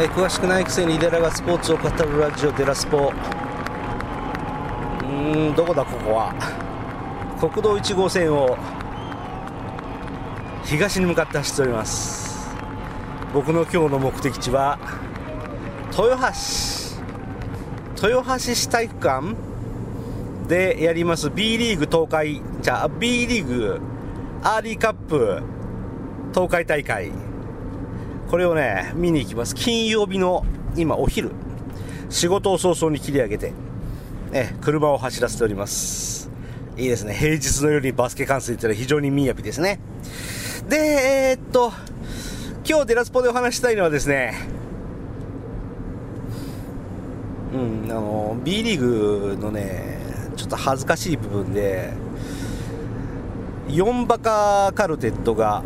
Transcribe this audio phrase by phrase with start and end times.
[0.00, 3.08] えー詳しくないくせにデラがスポーツを語るラジオデラスポ。
[3.08, 6.32] うーんどこだここは。
[7.38, 8.56] 国道1号線を
[10.64, 12.48] 東に向かって走っております。
[13.34, 14.78] 僕の今日の目的地は
[15.92, 16.32] 豊
[18.00, 18.08] 橋。
[18.08, 19.36] 豊橋市体育館
[20.48, 23.78] でやります B リーグ東海じゃあ B リーグ
[24.42, 25.42] アーリーカップ
[26.32, 27.29] 東海大会。
[28.30, 29.56] これをね見に行きます。
[29.56, 30.44] 金曜日の
[30.76, 31.32] 今お昼。
[32.10, 33.52] 仕事を早々に切り上げて
[34.32, 36.30] え車を走らせております。
[36.76, 37.14] いいですね。
[37.14, 39.80] 平日の夜にバスケ観戦というのは非常に雅ですね。
[40.68, 41.72] でえーっと
[42.68, 44.34] 今日デラスポでお話ししたいのはですね
[47.52, 49.98] うんあの B リーグのね
[50.36, 51.92] ちょっと恥ずかしい部分で
[53.66, 55.64] 4バカカルテットが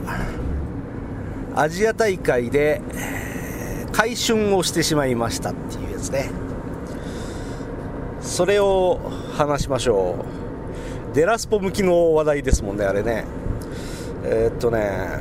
[1.54, 6.28] アジア大会でえー回春をしてしまいましたっていうやつね。
[8.20, 8.98] それを
[9.36, 10.16] 話しましょ
[11.12, 11.14] う。
[11.14, 13.24] デラスポ向きの話題ですもんねあれね。
[14.24, 15.20] えーっとね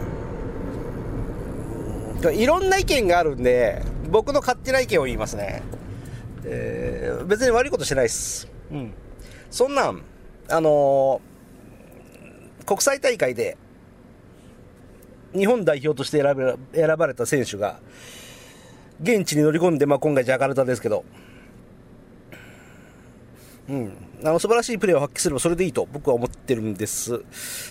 [2.36, 5.61] いろんな意見があるんで僕の勝手な意見を言いますね、
[6.45, 8.48] えー別に悪いことしてないです。
[8.72, 8.92] うん。
[9.52, 10.02] そんなん
[10.50, 13.58] あのー国際大会で
[15.36, 17.80] 日本代表として選ばれ選ばれた選手が
[19.02, 21.03] 現地に乗り込んで、まあ、今回ジャカルタですけど。
[23.70, 23.94] うん、
[24.26, 27.23] あの素晴らしいプレーを発揮すればそれでいいと僕は思ってるんです。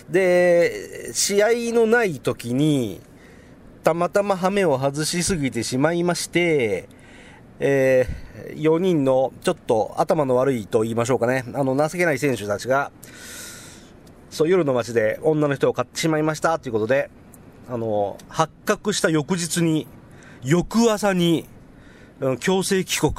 [0.09, 2.99] で、試合のない時に、
[3.83, 6.89] たまたま羽目を外しすぎてしまいまして、
[7.59, 8.23] えー
[8.55, 12.91] 4人のちょっと頭の悪いと言いましょうかね、あの情けない選手たちが、
[14.29, 17.09] そう夜の街で女の人を買ってしまいましたということで、
[17.69, 19.87] あの、発覚した翌日に、
[20.43, 21.45] 翌朝に、
[22.39, 23.13] 強制帰国。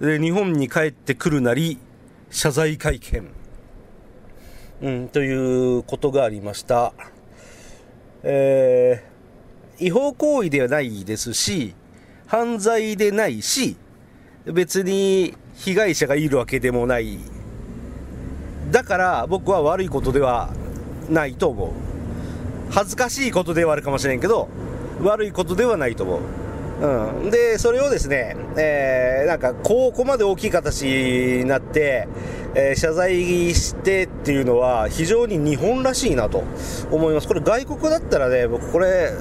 [0.00, 1.78] で日本に帰ってくるなり
[2.30, 3.30] 謝罪会見、
[4.82, 6.92] うん、ということがありました、
[8.22, 9.16] えー
[9.78, 11.74] 違法行為ではないですし
[12.26, 13.76] 犯罪でないし
[14.46, 17.18] 別に被害者がいるわけでもない。
[18.70, 20.48] だから僕は悪いことでは
[21.10, 21.95] ないと思う。
[22.70, 24.48] 恥ずかしいことではあるかもしれんけど
[25.02, 26.20] 悪いことではないと思う
[26.80, 32.06] うん、でそれをですね、えーなんかここまで大きい形になって、
[32.54, 36.44] えー謝罪してっていうのは非常に日本らしいなと
[36.90, 37.28] 思います。
[37.28, 39.12] これ外国だったらね、僕これ、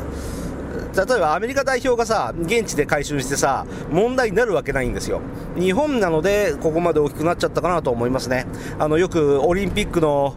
[0.96, 5.22] 例えばアメリカ代表がさ、現地で回収してさ、問題になるわけないんですよ。
[5.58, 8.46] 日本なので、ここまで大きくなっちゃったかなと思いますね。
[8.80, 10.36] あの、よくオリンピックの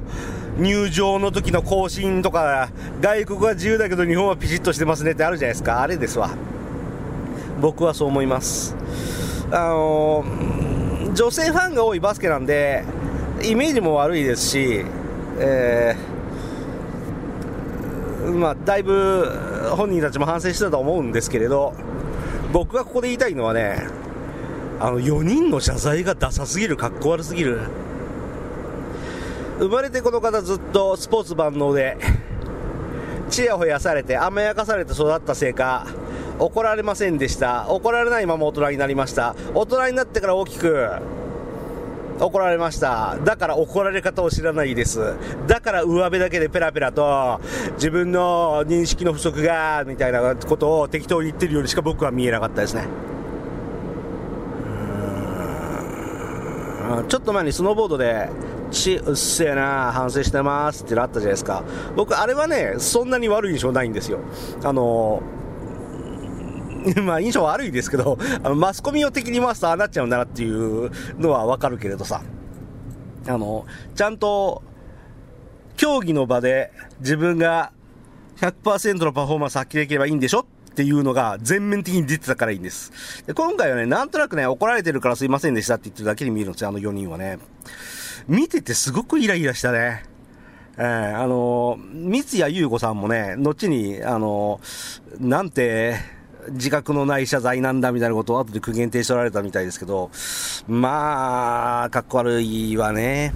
[0.59, 2.69] 入場の時の更新とか、
[3.01, 5.81] 外国は自由だけど日本はピシッとしてますねってあるじゃないですか。
[5.81, 6.31] あれですわ。
[7.61, 8.77] 僕はそう思います。
[9.51, 10.59] あのー
[11.15, 12.85] 女性ファンが多いバスケなんで、
[13.43, 14.85] イメージも悪いですし、
[15.39, 19.27] えーまあ、だいぶ
[19.77, 21.75] 本人たちも反省してたと思うんですけれど、
[22.53, 23.89] 僕がここで言いたいのはね、
[24.79, 27.63] あの4人の謝罪がダサすぎる、かっこ悪すぎる。
[29.59, 31.97] 生まれてこの方ずっとスポーツ万能で、
[33.29, 35.87] ちやほやされて甘やかされて育ったせいか
[36.39, 37.69] 怒られませんでした。
[37.69, 39.35] 怒られないまま大人になりました。
[39.55, 40.89] 大人になってから大きく
[42.21, 43.17] 怒られました。
[43.25, 45.15] だから怒られ方を知らないです。
[45.47, 47.41] だから上辺だけでペラペラと
[47.75, 52.87] 自分の認識の不足がみたいなことを適当に言ってるようにしか僕は見えなかったですね。
[57.09, 58.31] ちょっと前にスノーボードで
[58.71, 61.65] ちうっせえな反省してますってのあったじゃないですか
[61.97, 64.21] 僕あれはねそんなに悪い印象ないんですよ
[64.63, 65.23] あの
[67.03, 72.23] まあ印象悪いですけどあのマスコミを敵に回すとああなっちゃうんだなっていうのはわかるけれどさ
[73.27, 74.63] あのちゃんと
[75.77, 77.73] 競技の場で自分が
[78.39, 80.45] 100%のパフォーマンス発揮できればいいんでしょっ
[80.75, 83.25] ていうのが全面的に出てたからいいんです。
[83.27, 87.41] で今回はね、なんとなくね、怒られてるからすいませんでしたって言ってるだけに見えるんですよ、あの4人はね。
[88.27, 90.05] 見ててすごくイライラしたね。
[90.77, 94.61] えーあのー、三谷優子さんもね、後に、あの
[95.19, 95.97] なんて、
[96.51, 100.11] 自覚のない謝罪なんだみたいなことを後で苦言呈しておられたみたいですけど、
[100.69, 103.35] まあ、かっこ悪いわね。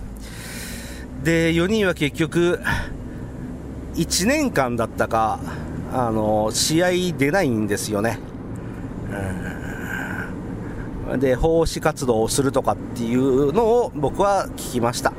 [1.24, 2.60] で、4人は結局、
[3.94, 5.40] 1年間だったか、
[5.92, 8.18] あの、試合出ないんですよね。
[9.10, 9.61] うん
[11.18, 15.12] で、奉仕活動をするとかっていうのを僕は聞きました。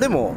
[0.00, 0.34] でも、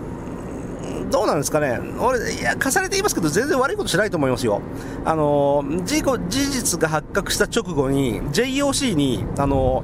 [1.12, 4.62] どうなんですかね、俺、いや、重ねていますけど、全然悪いことしないと思いますよ。
[5.06, 9.84] あの事故、事実が発覚した直後に、JOC に、あの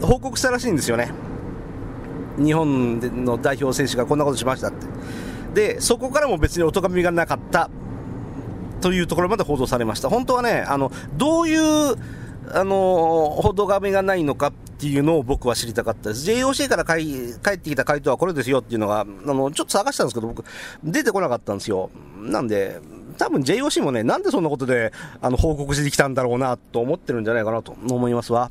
[0.00, 1.10] 報告したらしいんですよね。
[2.38, 4.91] 日本の代表選手がこんなことしましたって。
[5.54, 7.70] で、そこからも別にお咎めがなかった
[8.80, 10.10] というところまで報道されました。
[10.10, 11.96] 本当はね、あの、どういう、
[12.50, 16.28] あの、ほどがめがないのかっていうのを僕は知りたかったです。
[16.28, 17.02] JOC から帰
[17.54, 20.44] ってきた回答はこれですよっていうのが、あの、ちょっと探したんですけど、僕、
[20.82, 21.90] 出てこなかったんですよ。
[22.18, 22.80] なんで、
[23.18, 28.50] 多分 JOC もね、なんでそんなことで、あの、報告してきたんだろうな、と思ってるんじゃないかなと思いますわ。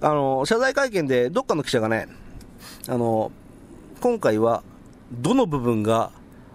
[0.00, 2.06] あの、謝罪会見で、どっかの記者がね、
[2.88, 3.32] あの、
[4.00, 4.62] 今回は、
[5.12, 6.10] どの部分が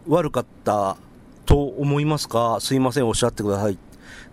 [0.10, 0.98] 悪かった
[1.46, 2.58] と思いますか？
[2.60, 3.78] すいません、おっしゃってください。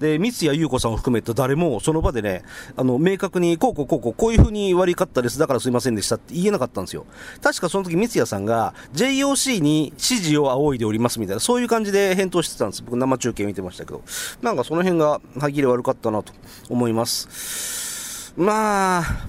[0.01, 2.43] で、三谷優子さんを含めた誰も、その場でね、
[2.77, 7.07] あの、明確に、こうこうこうこう、こういう風に悪かったです、だからすいませんでしたって言えなかったんですよ。
[7.43, 12.83] 確かその時三谷さんが、JOC に指示を仰いでおりますみたいな、そういう感じで返答してたんです。
[12.83, 14.03] 僕生中継見てましたけど。
[14.43, 16.33] なんかその辺が、歯切れ悪かったなと
[16.69, 18.35] 思います。
[18.37, 19.29] まあ、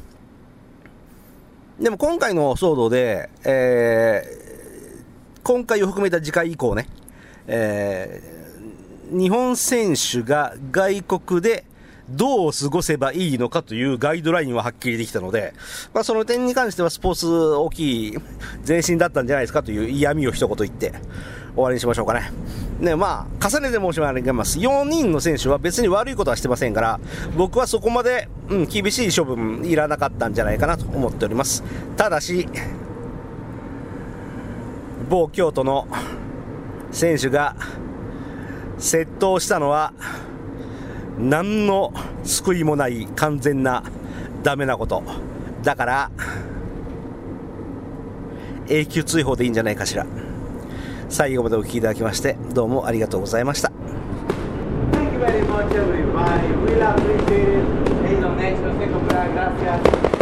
[1.79, 4.46] でも今回の騒動で、えー、
[5.47, 6.87] 今回を含めた次回以降ね、
[7.47, 8.37] えー
[9.09, 11.63] 日本選手が外国で
[12.09, 15.53] どう過ごせばいいのかというガイドラインははっきりできたので、
[15.93, 18.17] まあ、その点に関してはスポーツ大きい
[18.67, 20.91] 前進だったんじゃないですかという嫌味を一言言って
[21.55, 22.31] 終わりにしましょうかね。
[22.79, 24.59] ね、まあ、重ねて申し上げます。
[24.59, 26.99] 4人の選手は別に悪いことはしてませんから、
[27.35, 31.63] 僕はそこまで、うん、厳しい処分いらなかったんじゃないかなと思っております。
[31.95, 32.47] ただし、
[35.09, 35.87] 某京都の
[36.91, 37.55] 選手が
[38.77, 39.93] 窃盗したのは
[41.17, 41.93] 何の
[42.23, 43.83] 救いもない完全な
[44.43, 45.03] ダメなこと
[45.63, 46.11] だから
[48.67, 50.05] 永久追放でいいんじゃないかしら
[51.09, 53.71] 最後までお聴きいただきましてどうもありがとうございました
[54.91, 56.47] Thank you very much everybody.
[56.65, 57.65] Really appreciate it.
[58.05, 60.16] Hey, donation, thank you, gracias.